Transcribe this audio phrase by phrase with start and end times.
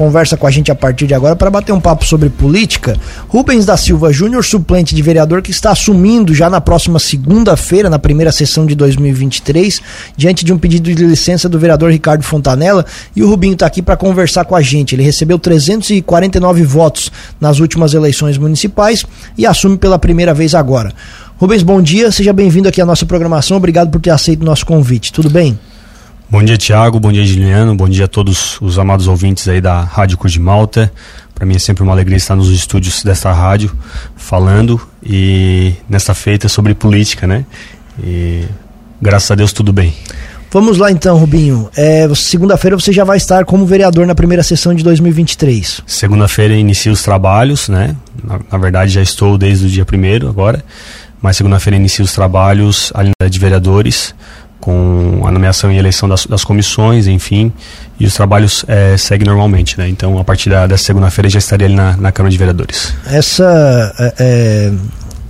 [0.00, 2.96] conversa com a gente a partir de agora para bater um papo sobre política.
[3.28, 7.98] Rubens da Silva Júnior, suplente de vereador, que está assumindo já na próxima segunda-feira, na
[7.98, 9.78] primeira sessão de 2023,
[10.16, 12.86] diante de um pedido de licença do vereador Ricardo Fontanella.
[13.14, 14.94] E o Rubinho está aqui para conversar com a gente.
[14.94, 19.04] Ele recebeu 349 votos nas últimas eleições municipais
[19.36, 20.94] e assume pela primeira vez agora.
[21.36, 23.58] Rubens, bom dia, seja bem-vindo aqui à nossa programação.
[23.58, 25.12] Obrigado por ter aceito o nosso convite.
[25.12, 25.58] Tudo bem?
[26.30, 27.00] Bom dia, Tiago.
[27.00, 27.74] Bom dia, Juliano.
[27.74, 30.92] Bom dia a todos os amados ouvintes aí da Rádio Cruz de Malta.
[31.34, 33.76] Para mim é sempre uma alegria estar nos estúdios desta rádio
[34.14, 37.44] falando e nesta feita sobre política, né?
[38.00, 38.44] E
[39.02, 39.92] graças a Deus tudo bem.
[40.52, 41.68] Vamos lá então, Rubinho.
[41.76, 45.82] É, Segunda-feira você já vai estar como vereador na primeira sessão de 2023.
[45.84, 47.96] Segunda-feira inicio os trabalhos, né?
[48.22, 50.64] Na, na, verdade já estou desde o dia primeiro agora,
[51.20, 54.14] mas segunda-feira inicio os trabalhos ali de vereadores
[54.60, 57.52] com a nomeação e eleição das, das comissões, enfim,
[57.98, 59.88] e os trabalhos é, seguem normalmente, né?
[59.88, 62.94] Então, a partir da, dessa segunda-feira já estaria ali na, na Câmara de Vereadores.
[63.06, 64.72] Essa é,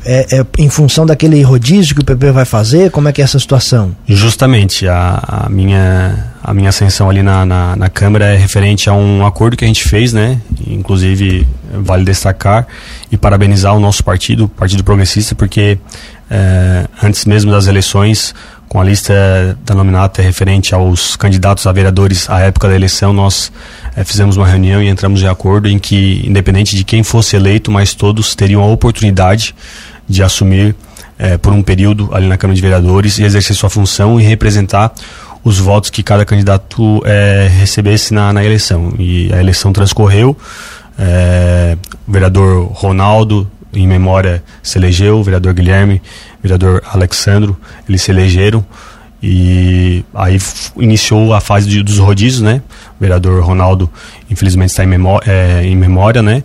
[0.05, 2.91] é, é, em função daquele rodízio que o PP vai fazer?
[2.91, 3.95] Como é que é essa situação?
[4.07, 8.95] Justamente, a, a minha, a minha ascensão ali na, na, na, Câmara é referente a
[8.95, 10.41] um acordo que a gente fez, né?
[10.67, 12.67] Inclusive, vale destacar
[13.13, 15.79] e parabenizar o nosso partido, o Partido Progressista, porque
[16.31, 18.35] é, antes mesmo das eleições,
[18.71, 23.51] com a lista da nominata referente aos candidatos a vereadores à época da eleição, nós
[23.97, 27.69] é, fizemos uma reunião e entramos de acordo em que, independente de quem fosse eleito,
[27.69, 29.57] mas todos teriam a oportunidade
[30.09, 30.77] de assumir
[31.19, 34.93] é, por um período ali na Câmara de Vereadores e exercer sua função e representar
[35.43, 38.95] os votos que cada candidato é, recebesse na, na, eleição.
[39.01, 40.37] E a eleição transcorreu,
[42.07, 46.03] o vereador Ronaldo, em memória, se elegeu, o vereador Guilherme
[46.43, 47.57] vereador Alexandro,
[47.89, 48.65] eles se elegeram
[49.23, 50.39] e aí
[50.79, 52.63] iniciou a fase de, dos rodízios, né?
[52.99, 53.91] O vereador Ronaldo,
[54.31, 56.43] infelizmente, está em, memória, é, em memória, né?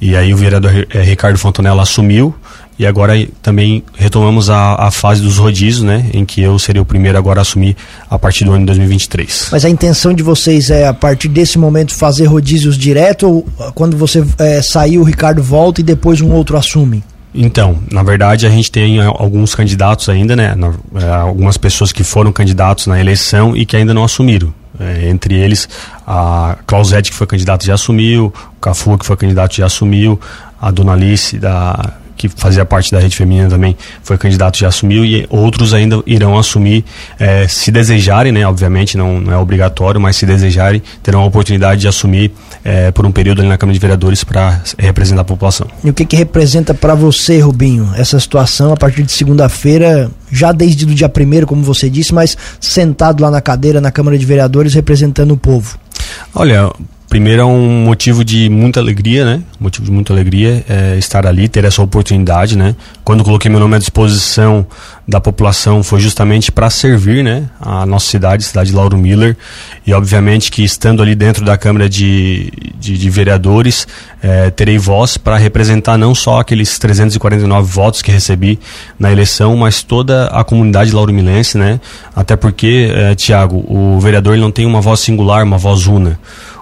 [0.00, 2.34] E aí o vereador é, Ricardo Fontanella assumiu
[2.78, 6.08] e agora também retomamos a, a, fase dos rodízios, né?
[6.14, 7.76] Em que eu seria o primeiro agora a assumir
[8.08, 9.48] a partir do ano de 2023.
[9.50, 13.96] Mas a intenção de vocês é, a partir desse momento, fazer rodízios direto ou quando
[13.96, 17.02] você é, sair o Ricardo volta e depois um outro assume?
[17.34, 20.54] Então, na verdade, a gente tem alguns candidatos ainda, né?
[20.94, 24.54] É, algumas pessoas que foram candidatos na eleição e que ainda não assumiram.
[24.80, 25.68] É, entre eles,
[26.06, 30.20] a Clausete, que foi candidato, já assumiu, o Cafu, que foi candidato, já assumiu,
[30.60, 35.04] a Dona Alice, da que fazia parte da rede feminina também foi candidato já assumiu
[35.04, 36.84] e outros ainda irão assumir
[37.18, 38.46] é, se desejarem, né?
[38.46, 42.32] Obviamente não, não é obrigatório, mas se desejarem terão a oportunidade de assumir
[42.64, 45.68] é, por um período ali na Câmara de Vereadores para representar a população.
[45.84, 50.50] E o que, que representa para você, Rubinho, essa situação a partir de segunda-feira, já
[50.50, 54.26] desde o dia primeiro, como você disse, mas sentado lá na cadeira na Câmara de
[54.26, 55.78] Vereadores representando o povo?
[56.34, 56.70] Olha,
[57.08, 59.42] Primeiro é um motivo de muita alegria, né?
[59.58, 62.76] motivo de muita alegria é estar ali, ter essa oportunidade, né?
[63.02, 64.66] Quando coloquei meu nome à disposição
[65.06, 67.48] da população foi justamente para servir, né?
[67.60, 69.36] A nossa cidade, cidade de Lauro Miller,
[69.86, 73.88] e obviamente que estando ali dentro da Câmara de, de, de Vereadores,
[74.22, 78.58] é, terei voz para representar não só aqueles 349 votos que recebi
[78.98, 81.80] na eleição, mas toda a comunidade lauromilense, né?
[82.14, 86.18] Até porque, é, Tiago, o vereador não tem uma voz singular, uma voz una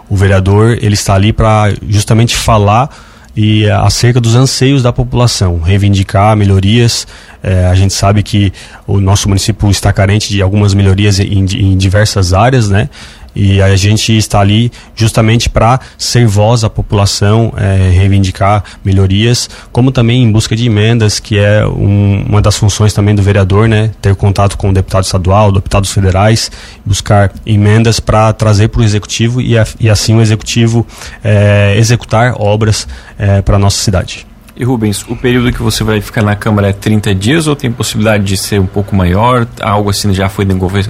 [0.09, 2.91] o vereador ele está ali para justamente falar
[3.37, 7.07] e acerca dos anseios da população, reivindicar melhorias.
[7.43, 8.51] É, a gente sabe que
[8.87, 12.89] o nosso município está carente de algumas melhorias em, em diversas áreas, né?
[13.37, 19.93] E a gente está ali justamente para ser voz à população, é, reivindicar melhorias, como
[19.93, 23.91] também em busca de emendas, que é um, uma das funções também do vereador, né?
[24.01, 26.51] Ter contato com o deputado estadual, deputados federais,
[26.85, 30.87] buscar emendas para trazer para o executivo e, a, e, assim o executivo
[31.23, 32.89] é, executar obras
[33.19, 34.27] é, para a nossa cidade.
[34.59, 37.71] E Rubens, o período que você vai ficar na Câmara é 30 dias ou tem
[37.71, 39.47] possibilidade de ser um pouco maior?
[39.61, 40.47] Algo assim já foi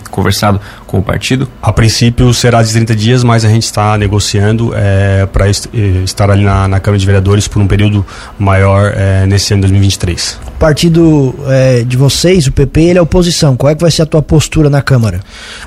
[0.08, 1.48] conversado com o partido?
[1.60, 6.04] A princípio será de 30 dias, mas a gente está negociando é, para est eh,
[6.04, 8.06] estar ali na, na, Câmara de Vereadores por um período
[8.38, 10.38] maior é, nesse ano de 2023.
[10.46, 13.56] O partido é, de vocês, o PP, ele é oposição.
[13.56, 15.20] Qual é que vai ser a tua postura na Câmara?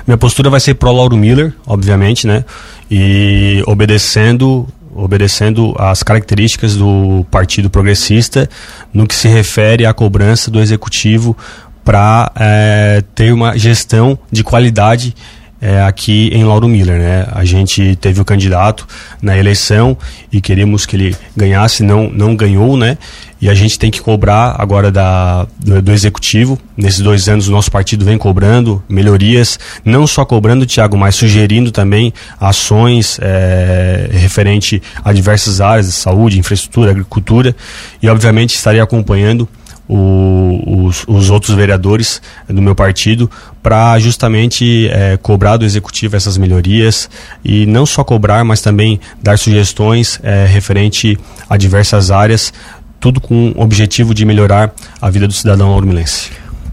[0.06, 2.46] Minha postura vai ser pro Lauro Miller, obviamente, né?
[2.90, 4.66] E obedecendo
[5.02, 8.48] obedecendo às características do Partido Progressista
[8.92, 11.36] no que se refere à cobrança do Executivo
[11.84, 15.14] para é, ter uma gestão de qualidade
[15.60, 17.26] é, aqui em Lauro Miller, né?
[17.32, 18.86] A gente teve o candidato
[19.20, 19.96] na eleição
[20.32, 22.96] e queríamos que ele ganhasse, não, não ganhou, né?
[23.40, 26.58] E a gente tem que cobrar agora da, do, do, executivo.
[26.76, 31.70] Nesses dois anos o nosso partido vem cobrando melhorias, não só cobrando, Tiago, mas sugerindo
[31.70, 37.56] também ações é, referente a diversas áreas de saúde, infraestrutura, agricultura.
[38.02, 39.48] E obviamente estarei acompanhando
[39.92, 43.28] o, os, os, outros vereadores do meu partido
[43.60, 47.10] para justamente é, cobrar do executivo essas melhorias
[47.44, 52.52] e não só cobrar, mas também dar sugestões é, referente a diversas áreas,
[53.00, 54.72] tudo com o objetivo de melhorar
[55.02, 56.30] a vida do cidadão aurmilense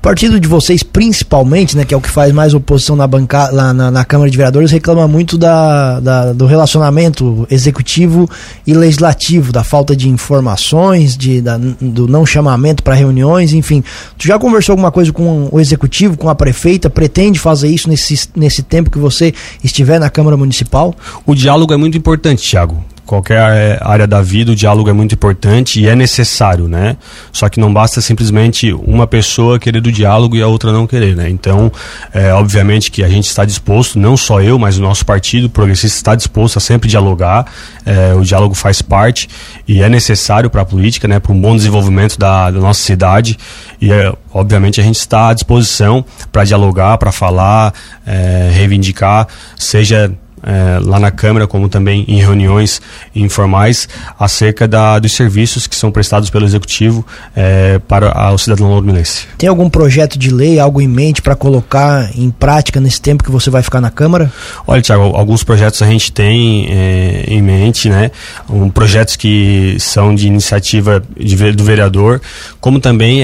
[0.07, 3.74] partido de vocês, principalmente, né, que é o que faz mais oposição na, banca, lá
[3.74, 8.30] na, na Câmara de Vereadores, reclama muito da, da, do relacionamento executivo
[8.65, 13.83] e legislativo, da falta de informações, de, da, do não chamamento para reuniões, enfim.
[14.18, 16.89] Tu já conversou alguma coisa com o executivo, com a prefeita?
[16.89, 20.95] Pretende fazer isso nesse, nesse tempo que você estiver na Câmara Municipal?
[21.25, 25.15] O diálogo é muito importante, Tiago qualquer é, área da vida, o diálogo é muito
[25.15, 26.98] importante e é necessário, né?
[27.31, 31.15] Só que não basta simplesmente uma pessoa querer do diálogo e a outra não querer,
[31.15, 31.30] né?
[31.30, 31.71] Então,
[32.13, 35.98] é, obviamente que a gente está disposto, não só eu, mas o nosso partido progressista
[35.98, 37.45] está disposto a sempre dialogar.
[37.86, 39.30] É, o diálogo faz parte
[39.65, 41.19] e é necessário para a política, né?
[41.19, 43.38] Para um bom desenvolvimento da, da nossa cidade
[43.80, 47.74] e é, obviamente a gente está à disposição para dialogar, para falar,
[48.06, 50.12] é, reivindicar, seja
[50.43, 52.81] é, lá na Câmara, como também em reuniões
[53.15, 53.87] informais,
[54.19, 57.05] acerca da, dos serviços que são prestados pelo Executivo
[57.35, 59.27] é, para o cidadão lormilense.
[59.37, 63.31] Tem algum projeto de lei, algo em mente para colocar em prática nesse tempo que
[63.31, 64.31] você vai ficar na Câmara?
[64.65, 68.11] Olha, Tiago, alguns projetos a gente tem é, em mente, né?
[68.49, 72.21] Um, projetos que são de iniciativa de, do vereador,
[72.59, 73.21] como também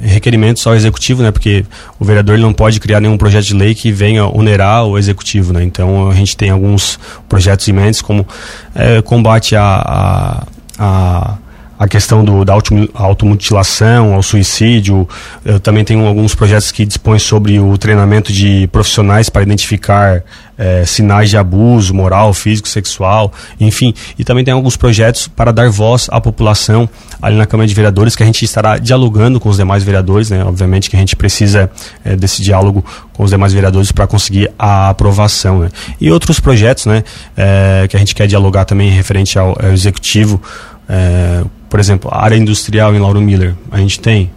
[0.00, 1.30] requerimentos ao Executivo, né?
[1.30, 1.64] Porque
[1.98, 5.62] o vereador não pode criar nenhum projeto de lei que venha onerar o Executivo, né?
[5.62, 8.26] Então, a gente tem alguns projetos mente, como
[8.74, 10.46] é, combate a, a,
[10.78, 11.38] a
[11.78, 12.54] a questão do, da
[12.94, 15.08] automutilação, ao suicídio.
[15.44, 20.22] Eu também tenho alguns projetos que dispõem sobre o treinamento de profissionais para identificar
[20.56, 23.92] é, sinais de abuso moral, físico, sexual, enfim.
[24.18, 26.88] E também tem alguns projetos para dar voz à população
[27.20, 30.44] ali na Câmara de Vereadores, que a gente estará dialogando com os demais vereadores, né?
[30.44, 31.70] Obviamente que a gente precisa
[32.04, 35.68] é, desse diálogo com os demais vereadores para conseguir a aprovação, né?
[36.00, 37.02] E outros projetos, né?
[37.36, 40.40] É, que a gente quer dialogar também referente ao, ao executivo,
[40.88, 41.42] é,
[41.74, 44.30] por exemplo, a área industrial em Lauro Miller, a gente tem.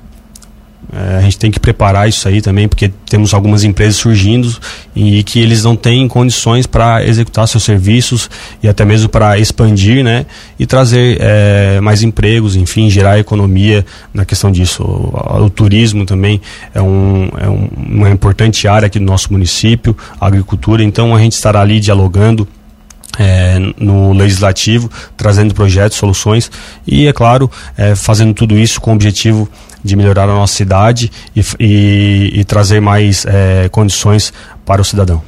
[0.91, 4.51] É, a gente tem que preparar isso aí também, porque temos algumas empresas surgindo
[4.95, 8.27] e que eles não têm condições para executar seus serviços
[8.63, 10.25] e até mesmo para expandir, né?
[10.57, 14.81] E trazer é, mais empregos, enfim, gerar economia na questão disso.
[14.81, 16.41] O, o turismo também
[16.73, 21.19] é, um, é um, uma importante área aqui do nosso município, a agricultura, então a
[21.19, 22.47] gente estará ali dialogando
[23.17, 26.51] é, no legislativo, trazendo projetos, soluções
[26.85, 29.49] e, é claro, é, fazendo tudo isso com o objetivo
[29.83, 34.33] de melhorar a nossa cidade e, e, e trazer mais é, condições
[34.65, 35.21] para o cidadão.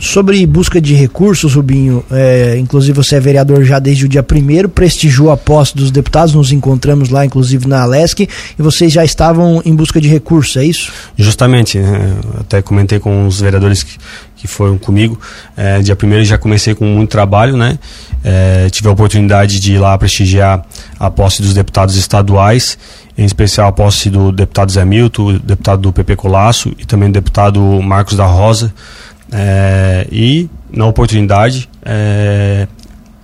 [0.00, 4.68] Sobre busca de recursos, Rubinho, é, inclusive você é vereador já desde o dia primeiro,
[4.68, 9.60] prestigiou a posse dos deputados, nos encontramos lá, inclusive na Alesc, e vocês já estavam
[9.64, 10.92] em busca de recursos, é isso?
[11.16, 12.16] Justamente, né?
[12.38, 13.98] até comentei com os vereadores que,
[14.38, 15.20] que foram comigo.
[15.56, 17.78] É, dia primeiro já comecei com muito trabalho, né?
[18.24, 20.64] É, tive a oportunidade de ir lá prestigiar
[20.98, 22.78] a posse dos deputados estaduais,
[23.16, 27.14] em especial a posse do deputado Zé Milton, deputado do PP Colasso e também do
[27.14, 28.72] deputado Marcos da Rosa.
[29.30, 32.66] É, e na oportunidade é,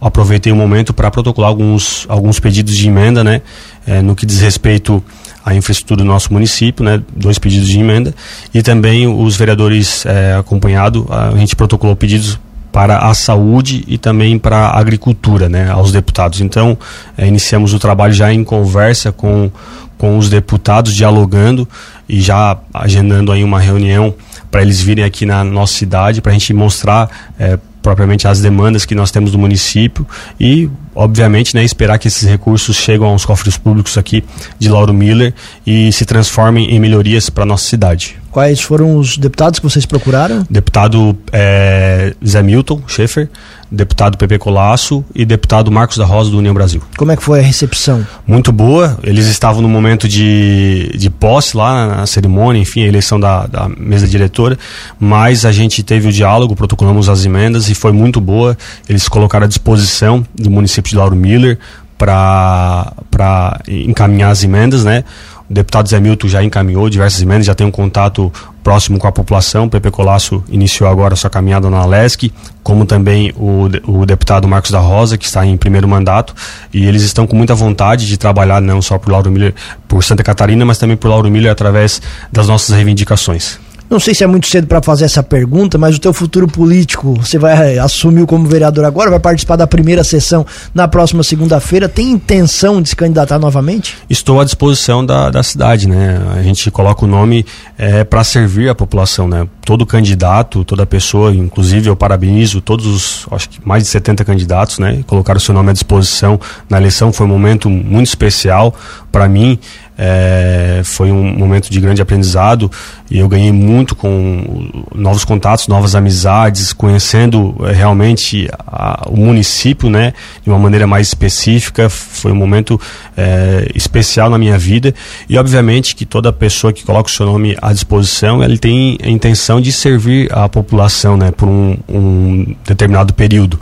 [0.00, 3.40] aproveitei o momento para protocolar alguns, alguns pedidos de emenda, né,
[3.86, 5.02] é, no que diz respeito
[5.44, 8.14] à infraestrutura do nosso município, né, dois pedidos de emenda,
[8.52, 12.38] e também os vereadores é, acompanhado, a gente protocolou pedidos
[12.72, 16.40] para a saúde e também para a agricultura, né, aos deputados.
[16.40, 16.76] Então,
[17.16, 19.48] é, iniciamos o trabalho já em conversa com,
[19.96, 21.68] com os deputados, dialogando
[22.08, 24.12] e já agendando aí uma reunião
[24.50, 27.08] para eles virem aqui na nossa cidade, para a gente mostrar
[27.38, 30.06] é, propriamente as demandas que nós temos do município
[30.40, 34.24] e, obviamente, né, esperar que esses recursos cheguem aos cofres públicos aqui
[34.58, 35.34] de Lauro Miller
[35.66, 38.16] e se transformem em melhorias para nossa cidade.
[38.34, 40.44] Quais foram os deputados que vocês procuraram?
[40.50, 43.28] Deputado é, Zé Milton Schaefer,
[43.70, 46.82] deputado Pepe Colasso e deputado Marcos da Rosa do União Brasil.
[46.96, 48.04] Como é que foi a recepção?
[48.26, 48.98] Muito boa.
[49.04, 53.68] Eles estavam no momento de, de posse lá na cerimônia, enfim, a eleição da, da
[53.68, 54.58] mesa diretora,
[54.98, 58.58] mas a gente teve o diálogo, protocolamos as emendas e foi muito boa.
[58.88, 61.58] Eles colocaram à disposição do município de Lauro Miller
[61.98, 65.04] para encaminhar as emendas, né?
[65.48, 69.12] O deputado Zé Milton já encaminhou diversas emendas, já tem um contato próximo com a
[69.12, 69.66] população.
[69.66, 74.70] O Pepe Colasso iniciou agora sua caminhada na Alesc, como também o, o deputado Marcos
[74.70, 76.34] da Rosa, que está em primeiro mandato,
[76.72, 79.54] e eles estão com muita vontade de trabalhar não só por Lauro Miller,
[79.86, 82.00] por Santa Catarina, mas também por Lauro Miller através
[82.32, 83.58] das nossas reivindicações.
[83.94, 87.14] Não sei se é muito cedo para fazer essa pergunta, mas o teu futuro político,
[87.14, 91.88] você vai assumir como vereador agora, vai participar da primeira sessão na próxima segunda-feira.
[91.88, 93.96] Tem intenção de se candidatar novamente?
[94.10, 96.20] Estou à disposição da, da cidade, né?
[96.36, 97.46] A gente coloca o nome
[97.78, 99.46] é, para servir a população, né?
[99.64, 104.80] Todo candidato, toda pessoa, inclusive eu parabenizo todos os, acho que mais de 70 candidatos,
[104.80, 105.04] né?
[105.06, 108.74] Colocaram o seu nome à disposição na eleição, foi um momento muito especial
[109.12, 109.56] para mim.
[109.96, 112.70] É, foi um momento de grande aprendizado
[113.08, 119.88] e eu ganhei muito com novos contatos, novas amizades, conhecendo é, realmente a, o município,
[119.88, 121.88] né, de uma maneira mais específica.
[121.88, 122.80] Foi um momento
[123.16, 124.92] é, especial na minha vida
[125.28, 129.08] e obviamente que toda pessoa que coloca o seu nome à disposição, ele tem a
[129.08, 133.60] intenção de servir a população, né, por um, um determinado período.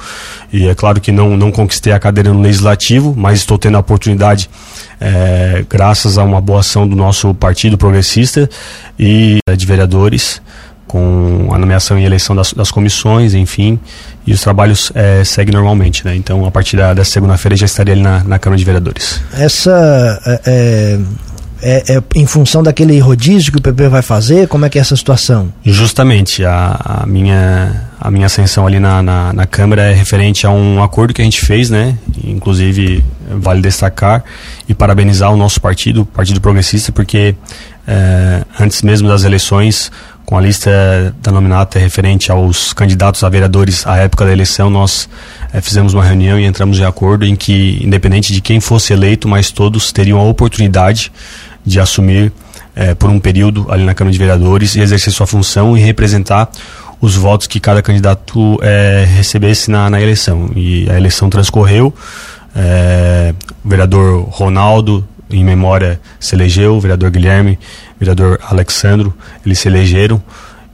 [0.51, 3.81] E é claro que não não conquistei a cadeira no legislativo, mas estou tendo a
[3.81, 4.49] oportunidade
[5.03, 8.49] é, graças a uma boa ação do nosso Partido Progressista
[8.97, 10.41] e é, de vereadores,
[10.87, 13.81] com a nomeação e eleição das, das comissões, enfim,
[14.25, 16.15] e os trabalhos é, seguem normalmente, né?
[16.15, 19.21] Então, a partir da, da segunda-feira já estaria ali na, na Câmara de Vereadores.
[19.33, 21.01] Essa é,
[21.63, 24.47] é, é, em função daquele rodízio que o PP vai fazer?
[24.47, 25.53] Como é que é essa situação?
[25.65, 30.51] Justamente, a, a minha a minha ascensão ali na, na, na, Câmara é referente a
[30.51, 31.97] um acordo que a gente fez, né?
[32.25, 34.25] Inclusive, vale destacar
[34.69, 37.37] e parabenizar o nosso partido, o Partido Progressista, porque
[37.87, 39.93] é, antes mesmo das eleições,
[40.27, 45.09] com a lista da nominata referente aos candidatos a vereadores à época da eleição, nós
[45.53, 49.29] é, fizemos uma reunião e entramos em acordo em que, independente de quem fosse eleito,
[49.29, 51.13] mas todos teriam a oportunidade
[51.65, 52.33] de assumir
[52.75, 56.51] é, por um período ali na Câmara de Vereadores e exercer sua função e representar
[57.03, 60.53] os votos que cada candidato é, recebesse na, na, eleição.
[60.55, 61.93] E a eleição transcorreu,
[62.55, 67.59] é, o vereador Ronaldo, em memória, se elegeu, o vereador Guilherme,
[67.97, 69.13] o vereador Alexandro,
[69.45, 70.23] eles se elegeram.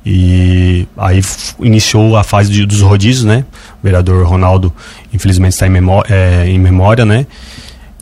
[0.05, 1.23] E aí
[1.61, 3.45] iniciou a fase de, dos rodízios, né?
[3.81, 4.71] O vereador Ronaldo,
[5.13, 7.27] infelizmente, está em memória, é, em memória né?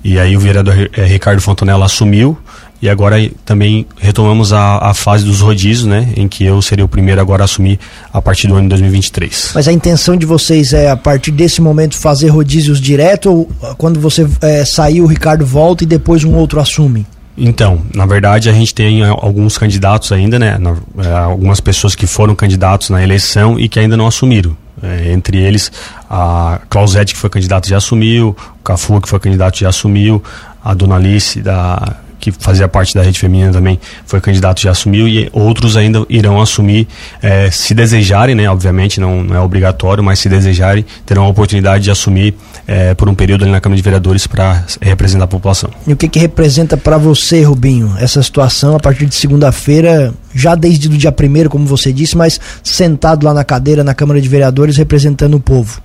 [0.02, 2.36] E aí o vereador Ricardo Fontanella assumiu
[2.80, 6.12] e agora também retomamos a, a, fase dos rodízios, né?
[6.16, 7.78] Em que eu seria o primeiro agora a assumir
[8.12, 9.52] a partir do ano de 2023.
[9.54, 13.74] Mas a intenção de vocês é, a partir desse momento, fazer rodízios direto ou ah,
[13.78, 17.06] quando você é, sair, o Ricardo volta e depois um outro assume?
[17.38, 20.58] Então, na verdade, a gente tem alguns candidatos ainda, né?
[20.98, 24.56] É, algumas pessoas que foram candidatos na eleição e que ainda não assumiram.
[24.82, 25.72] É, entre eles,
[26.08, 30.22] a Clausete, que foi candidato, já assumiu, o Cafu, que foi candidato, já assumiu,
[30.62, 31.96] a Dona Alice, da
[32.30, 36.40] que fazia parte da rede feminina também foi candidato já assumiu e outros ainda irão
[36.40, 36.88] assumir
[37.22, 38.50] é, se desejarem, né?
[38.50, 42.34] Obviamente não, não, é obrigatório, mas se desejarem terão a oportunidade de assumir
[42.66, 45.70] é, por um período ali na Câmara de Vereadores para representar a população.
[45.86, 50.54] E o que que representa para você, Rubinho, essa situação a partir de segunda-feira, já
[50.54, 54.28] desde o dia primeiro, como você disse, mas sentado lá na cadeira na Câmara de
[54.28, 55.80] Vereadores representando o povo?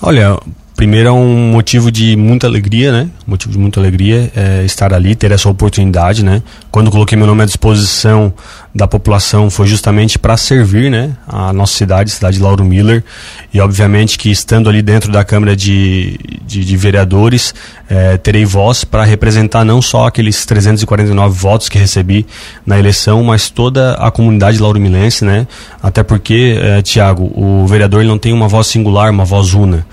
[0.00, 0.38] Olha,
[0.80, 3.10] Primeiro é um motivo de muita alegria, né?
[3.26, 6.42] Motivo de muita alegria é estar ali, ter essa oportunidade, né?
[6.70, 8.32] Quando coloquei meu nome à disposição
[8.74, 11.14] da população foi justamente para servir, né?
[11.28, 13.04] A nossa cidade, cidade de Lauro Miller,
[13.52, 17.54] e obviamente que estando ali dentro da Câmara de, de, de Vereadores,
[17.86, 22.24] é, terei voz para representar não só aqueles 349 votos que recebi
[22.64, 25.46] na eleição, mas toda a comunidade lauromilense, né?
[25.82, 29.84] Até porque, é, Tiago, o vereador ele não tem uma voz singular, uma voz una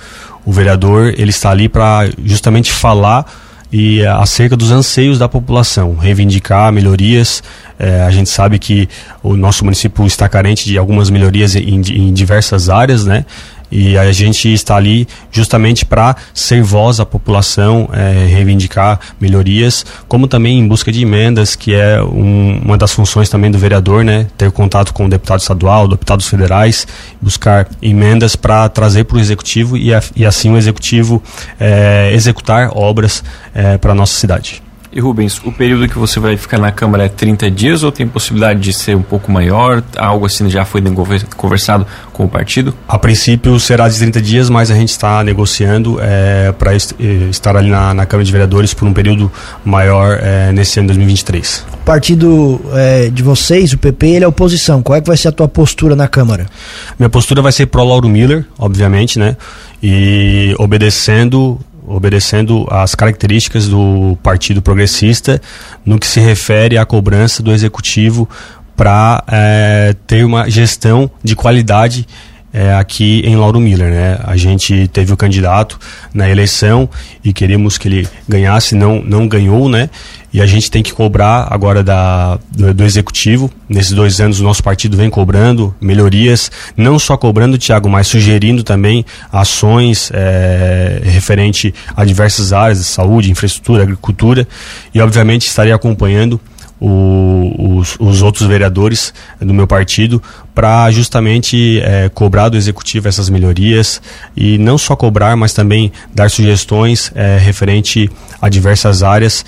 [0.48, 3.26] o vereador ele está ali para justamente falar
[3.70, 7.44] e eh, acerca dos anseios da população, reivindicar melhorias.
[7.78, 8.88] É, a gente sabe que
[9.22, 13.26] o nosso município está carente de algumas melhorias em, em diversas áreas, né?
[13.72, 20.28] E a gente está ali justamente para ser voz à população, é, reivindicar melhorias, como
[20.28, 24.28] também em busca de emendas, que é um, uma das funções também do vereador, né?
[24.38, 26.88] Ter contato com o deputado estadual, deputados federais,
[27.22, 31.22] buscar emendas para trazer para o executivo e, e, assim o executivo
[31.60, 34.67] é, executar obras é, para nossa cidade.
[34.92, 38.08] E Rubens, o período que você vai ficar na Câmara é 30 dias ou tem
[38.08, 39.84] possibilidade de ser um pouco maior?
[39.98, 40.82] Algo assim já foi
[41.36, 42.74] conversado com o partido?
[42.88, 47.28] A princípio será de 30 dias, mas a gente está negociando é, para est eh,
[47.30, 49.32] estar ali na, na, Câmara de Vereadores por um período
[49.64, 51.66] maior é, nesse ano de 2023.
[51.74, 54.82] O partido é, de vocês, o PP, ele é oposição.
[54.82, 56.48] Qual é que vai ser a tua postura na Câmara?
[56.98, 59.36] Minha postura vai ser pro Lauro Miller, obviamente, né?
[59.84, 65.42] E obedecendo obedecendo às características do Partido Progressista
[65.86, 68.30] no que se refere à cobrança do Executivo
[68.76, 72.06] para é, ter uma gestão de qualidade
[72.54, 73.90] é, aqui em Lauro Miller.
[73.90, 74.20] Né?
[74.24, 75.80] A gente teve o candidato
[76.14, 76.90] na eleição
[77.24, 79.90] e queríamos que ele ganhasse, não, não ganhou, né?
[80.38, 83.50] E a gente tem que cobrar agora da, do, do, executivo.
[83.68, 88.64] Nesses dois anos o nosso partido vem cobrando melhorias, não só cobrando, Tiago, mas sugerindo
[88.64, 89.04] também
[89.34, 94.48] ações é, referente a diversas áreas, saúde, infraestrutura, agricultura.
[94.94, 96.40] E obviamente estarei acompanhando
[96.80, 100.22] o, os, os, outros vereadores do meu partido
[100.54, 104.00] para justamente é, cobrar do executivo essas melhorias
[104.36, 108.08] e não só cobrar, mas também dar sugestões é, referente
[108.40, 109.44] a diversas áreas,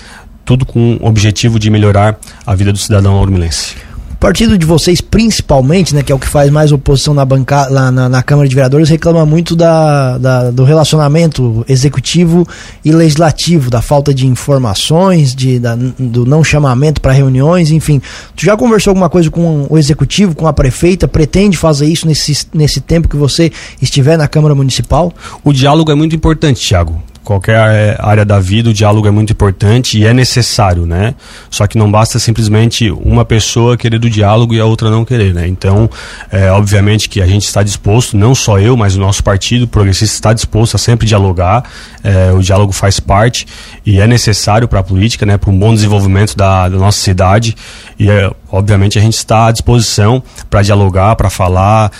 [0.50, 3.76] tudo com o objetivo de melhorar a vida do cidadão aurumilense
[4.18, 7.90] partido de vocês, principalmente, né, que é o que faz mais oposição na, banca, lá
[7.90, 12.46] na, na Câmara de Vereadores, reclama muito da, da, do relacionamento executivo
[12.84, 18.02] e legislativo, da falta de informações, de, da, do não chamamento para reuniões, enfim.
[18.36, 21.08] Tu já conversou alguma coisa com o executivo, com a prefeita?
[21.08, 25.14] Pretende fazer isso nesse, nesse tempo que você estiver na Câmara Municipal?
[25.42, 29.32] O diálogo é muito importante, Thiago qualquer é, área da vida, o diálogo é muito
[29.32, 31.14] importante e é necessário, né?
[31.50, 35.34] Só que não basta simplesmente uma pessoa querer do diálogo e a outra não querer,
[35.34, 35.46] né?
[35.46, 35.88] Então,
[36.30, 40.14] é, obviamente que a gente está disposto, não só eu, mas o nosso partido progressista
[40.14, 41.64] está disposto a sempre dialogar.
[42.02, 43.46] É, o diálogo faz parte
[43.84, 45.36] e é necessário para a política, né?
[45.36, 47.54] Para um bom desenvolvimento da, da nossa cidade
[47.98, 51.92] e é, obviamente a gente está à disposição para dialogar, para falar,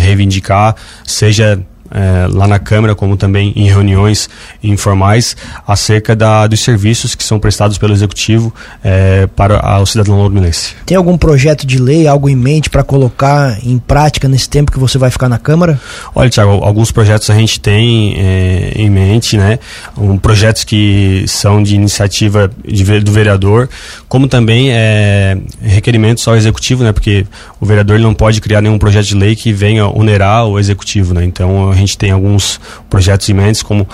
[0.00, 0.74] reivindicar,
[1.06, 4.28] seja é, lá na Câmara, como também em reuniões
[4.62, 10.74] informais, acerca da, dos serviços que são prestados pelo Executivo é, para o cidadão lormilense.
[10.86, 14.78] Tem algum projeto de lei, algo em mente para colocar em prática nesse tempo que
[14.78, 15.80] você vai ficar na Câmara?
[16.14, 19.58] Olha, Tiago, alguns projetos a gente tem é, em mente, né?
[19.96, 23.68] Um, projetos que são de iniciativa de, do vereador,
[24.08, 26.92] como também é, requerimentos ao Executivo, né?
[26.92, 27.26] Porque
[27.60, 31.24] o vereador não pode criar nenhum projeto de lei que venha onerar o Executivo, né?
[31.24, 33.86] Então, gente tem alguns projetos em mente, como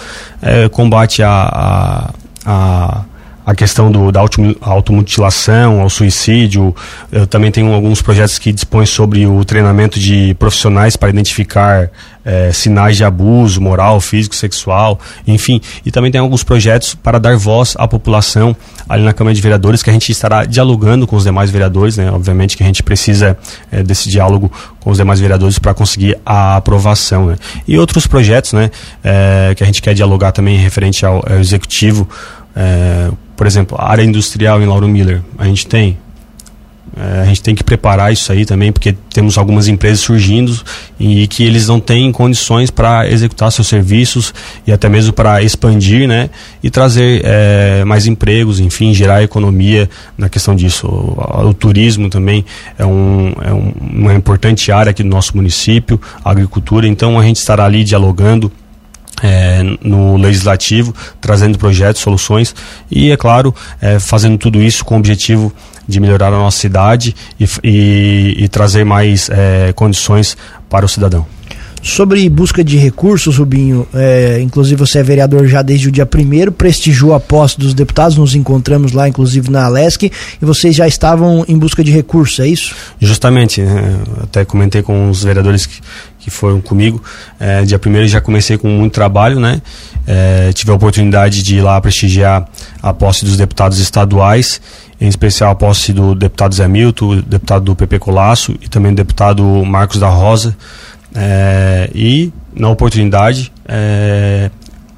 [0.42, 2.10] é, combate a, a,
[2.44, 3.04] a
[3.46, 4.20] a questão do, da
[4.60, 6.74] automutilação, ao suicídio.
[7.12, 11.88] Eu também tenho alguns projetos que dispõem sobre o treinamento de profissionais para identificar
[12.24, 15.60] é, sinais de abuso moral, físico, sexual, enfim.
[15.84, 18.56] E também tem alguns projetos para dar voz à população
[18.88, 22.10] ali na Câmara de Vereadores, que a gente estará dialogando com os demais vereadores, né?
[22.10, 23.38] Obviamente que a gente precisa
[23.70, 27.36] é, desse diálogo com os demais vereadores para conseguir a aprovação, né?
[27.68, 28.72] E outros projetos, né?
[29.04, 32.08] É, que a gente quer dialogar também referente ao, ao executivo,
[32.56, 35.98] é, por exemplo, a área industrial em Lauro Miller, a gente tem.
[36.96, 40.58] É, a gente tem que preparar isso aí também, porque temos algumas empresas surgindo
[40.98, 44.32] e que eles não têm condições para executar seus serviços
[44.66, 46.30] e até mesmo para expandir, né?
[46.62, 50.86] E trazer é, mais empregos, enfim, gerar economia na questão disso.
[50.86, 52.46] O, o turismo também
[52.78, 57.22] é, um, é um, uma importante área aqui do nosso município, a agricultura, então a
[57.22, 58.50] gente estará ali dialogando
[59.22, 62.54] é, no legislativo, trazendo projetos, soluções
[62.90, 65.52] e, é claro, é, fazendo tudo isso com o objetivo
[65.88, 70.36] de melhorar a nossa cidade e, e, e trazer mais é, condições
[70.68, 71.26] para o cidadão.
[71.86, 76.50] Sobre busca de recursos, Rubinho, é, inclusive você é vereador já desde o dia primeiro,
[76.50, 80.10] prestigiou a posse dos deputados, nos encontramos lá, inclusive na Alesc, e
[80.44, 82.74] vocês já estavam em busca de recursos, é isso?
[82.98, 84.00] Justamente, né?
[84.20, 85.80] até comentei com os vereadores que,
[86.26, 87.00] que foram comigo.
[87.38, 89.62] É, dia primeiro já comecei com muito trabalho, né?
[90.04, 92.48] É, tive a oportunidade de ir lá prestigiar
[92.82, 94.60] a posse dos deputados estaduais,
[95.00, 98.96] em especial a posse do deputado Zé Milton, deputado do PP Colasso e também do
[98.96, 100.56] deputado Marcos da Rosa.
[101.14, 104.50] É, e na oportunidade é,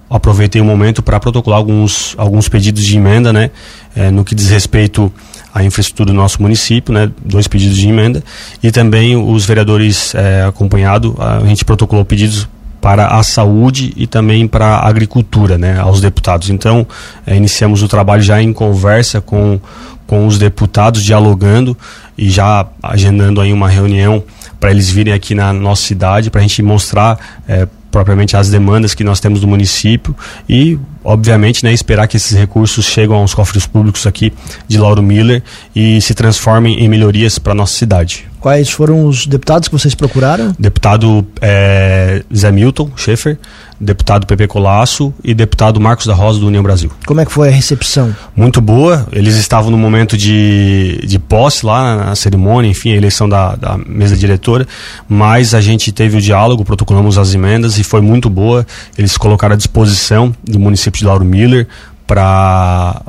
[0.08, 3.50] aproveitei o momento para protocolar alguns, alguns pedidos de emenda, né?
[3.94, 5.12] É, no que diz respeito
[5.58, 7.10] à infraestrutura do nosso município, né?
[7.24, 8.22] Dois pedidos de emenda
[8.62, 12.48] e também os vereadores é, acompanhado, a gente protocolou pedidos
[12.80, 15.78] para a saúde e também para a agricultura, né?
[15.78, 16.48] Aos deputados.
[16.48, 16.86] Então,
[17.26, 19.60] é, iniciamos o trabalho já em conversa com
[20.08, 21.76] com os deputados dialogando
[22.16, 24.24] e já agendando aí uma reunião
[24.58, 28.94] para eles virem aqui na nossa cidade, para a gente mostrar é, propriamente as demandas
[28.94, 30.16] que nós temos do município
[30.48, 34.30] e, obviamente, né, esperar que esses recursos cheguem aos cofres públicos aqui
[34.68, 35.42] de Lauro Miller
[35.74, 38.26] e se transformem em melhorias para nossa cidade.
[38.40, 40.54] Quais foram os deputados que vocês procuraram?
[40.58, 43.36] Deputado é, Zé Milton Schaefer,
[43.80, 46.90] deputado Pepe Colasso e deputado Marcos da Rosa do União Brasil.
[47.04, 48.14] Como é que foi a recepção?
[48.36, 49.08] Muito boa.
[49.12, 53.76] Eles estavam no momento de, de posse lá na cerimônia, enfim, a eleição da, da
[53.76, 54.66] mesa diretora,
[55.08, 58.64] mas a gente teve o diálogo, protocolamos as emendas e foi muito boa.
[58.96, 61.66] Eles colocaram à disposição do município de Lauro Miller
[62.06, 63.02] para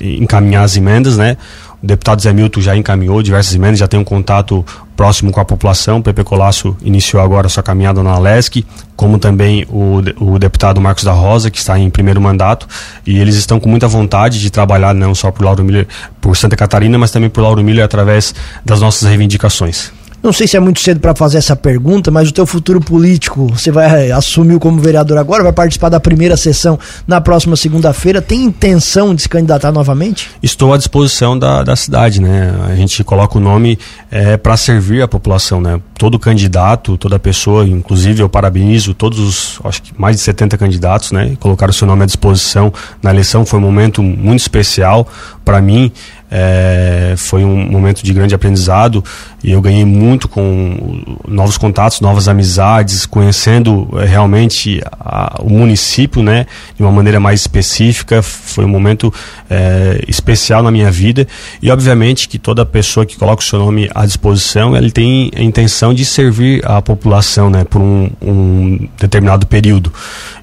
[0.00, 1.36] encaminhar as emendas, né?
[1.82, 4.64] O deputado Zé Milton já encaminhou diversas emendas, já tem um contato
[4.96, 5.98] próximo com a população.
[5.98, 11.02] O Pepe Colasso iniciou agora sua caminhada na Alesc, como também o, o deputado Marcos
[11.02, 12.68] da Rosa, que está em primeiro mandato.
[13.04, 15.88] E eles estão com muita vontade de trabalhar não só por Lauro Miller,
[16.20, 18.32] por Santa Catarina, mas também por Lauro Miller através
[18.64, 19.90] das nossas reivindicações.
[20.22, 23.48] Não sei se é muito cedo para fazer essa pergunta, mas o teu futuro político,
[23.48, 28.22] você vai assumir como vereador agora, vai participar da primeira sessão na próxima segunda-feira.
[28.22, 30.30] Tem intenção de se candidatar novamente?
[30.40, 32.54] Estou à disposição da, da cidade, né?
[32.68, 33.76] A gente coloca o nome
[34.12, 35.80] é, para servir a população, né?
[35.98, 41.10] Todo candidato, toda pessoa, inclusive eu parabenizo todos os, acho que mais de 70 candidatos,
[41.10, 41.36] né?
[41.40, 45.04] Colocaram o seu nome à disposição na eleição, foi um momento muito especial
[45.44, 45.90] para mim.
[46.34, 49.04] É, foi um momento de grande aprendizado
[49.44, 56.22] e eu ganhei muito com novos contatos, novas amizades, conhecendo é, realmente a, o município,
[56.22, 58.22] né, de uma maneira mais específica.
[58.22, 59.12] Foi um momento
[59.50, 61.28] é, especial na minha vida
[61.60, 65.42] e obviamente que toda pessoa que coloca o seu nome à disposição, ele tem a
[65.42, 69.92] intenção de servir a população, né, por um, um determinado período.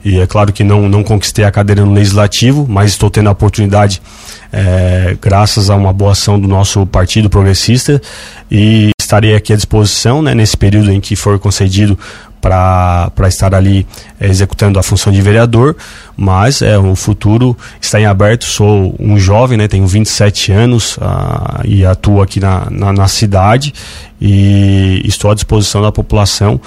[0.05, 3.31] E é claro que não não conquistei a cadeira no legislativo, mas estou tendo a
[3.31, 4.01] oportunidade
[4.51, 8.01] é, graças a uma boa ação do nosso Partido Progressista.
[8.49, 11.97] E estarei aqui à disposição né, nesse período em que for concedido
[12.41, 13.85] para estar ali
[14.19, 15.75] é, executando a função de vereador,
[16.15, 18.45] mas é, o futuro está em aberto.
[18.45, 23.73] Sou um jovem, né, tenho 27 anos ah, e atuo aqui na, na, na cidade.
[24.21, 26.59] E estou à disposição da população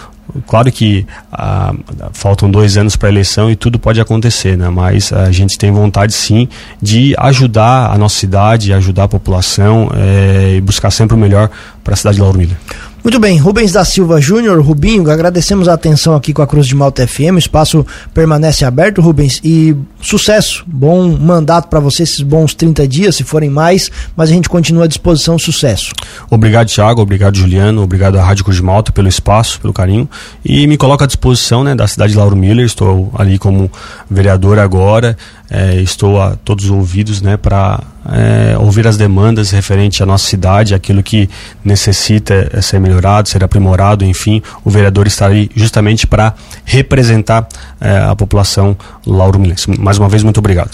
[0.46, 1.74] Claro que ah,
[2.12, 4.68] faltam dois anos para a eleição e tudo pode acontecer, né?
[4.70, 6.48] mas a gente tem vontade sim
[6.80, 11.50] de ajudar a nossa cidade, ajudar a população é, e buscar sempre o melhor
[11.84, 12.56] para a cidade de Lauro Miller.
[13.02, 16.76] Muito bem, Rubens da Silva Júnior, Rubinho, agradecemos a atenção aqui com a Cruz de
[16.76, 17.84] Malta FM, o espaço
[18.14, 23.50] permanece aberto, Rubens, e sucesso, bom mandato para você, esses bons 30 dias, se forem
[23.50, 25.90] mais, mas a gente continua à disposição, sucesso.
[26.30, 30.08] Obrigado, Thiago, obrigado, Juliano, obrigado à Rádio Cruz de Malta pelo espaço, pelo carinho,
[30.44, 33.68] e me coloco à disposição né, da cidade de Lauro Miller, estou ali como
[34.08, 35.18] vereador agora,
[35.52, 37.78] é, estou a todos os ouvidos né, para
[38.10, 41.28] é, ouvir as demandas referente à nossa cidade, aquilo que
[41.62, 46.34] necessita ser melhorado, ser aprimorado, enfim, o vereador está ali justamente para
[46.64, 47.46] representar
[47.78, 48.74] é, a população
[49.06, 49.70] laurumilense.
[49.78, 50.70] Mais uma vez, muito obrigado.